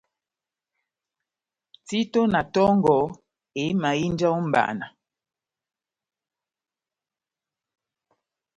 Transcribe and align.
Tito 1.87 2.21
na 2.33 2.41
tongɔ 2.53 2.95
éhimahínja 3.61 4.27
ó 4.37 4.39
mʼbana 4.45 4.85